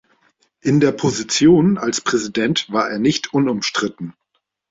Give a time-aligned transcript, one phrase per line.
[0.61, 4.15] In der Position als Präsident war er nicht unumstritten.